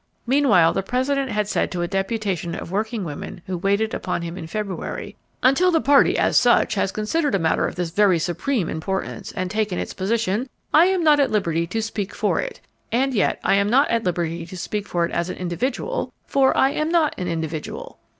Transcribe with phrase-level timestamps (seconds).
[0.25, 4.47] Meanwhile the President had said to a deputation of workingwomen who waited upon him in
[4.47, 9.31] February, "Until the Party, as such, has considered a matter of this very supreme importance,
[9.31, 12.59] and taken its position, I am not at liberty to speak for it;
[12.91, 16.57] and yet I am not at liberty to speak for it as an individual, for
[16.57, 17.99] I am not an individual."